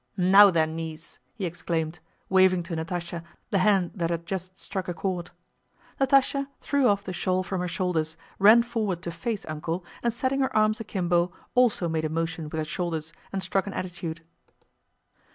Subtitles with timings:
[0.17, 4.95] "Now then, niece!" he exclaimed, waving to Natásha the hand that had just struck a
[4.95, 5.29] chord.
[5.99, 10.39] Natásha threw off the shawl from her shoulders, ran forward to face "Uncle," and setting
[10.39, 14.23] her arms akimbo also made a motion with her shoulders and struck an attitude.